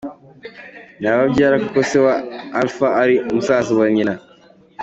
Ni 0.99 1.07
ababyara 1.13 1.55
kuko 1.63 1.77
ise 1.85 1.97
wa 2.05 2.15
Alpha 2.59 2.87
ari 3.01 3.15
musaza 3.33 3.71
wa 3.79 3.87
nyina 3.95 4.13
wa 4.15 4.19
A. 4.19 4.23